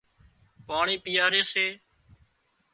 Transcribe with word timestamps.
پاڻي 0.67 0.95
پيئاري 1.03 1.41
سي 1.51 1.67